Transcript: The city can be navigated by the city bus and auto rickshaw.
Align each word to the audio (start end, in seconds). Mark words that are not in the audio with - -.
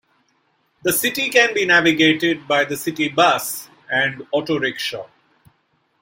The 0.81 0.93
city 0.93 1.29
can 1.29 1.53
be 1.53 1.63
navigated 1.63 2.47
by 2.47 2.65
the 2.65 2.75
city 2.75 3.07
bus 3.07 3.69
and 3.87 4.25
auto 4.31 4.57
rickshaw. 4.57 5.05